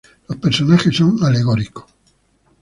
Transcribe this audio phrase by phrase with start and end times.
[0.27, 1.85] Los personajes son alegóricos.